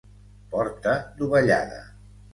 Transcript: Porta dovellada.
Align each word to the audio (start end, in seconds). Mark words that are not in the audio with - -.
Porta 0.53 0.95
dovellada. 1.21 1.83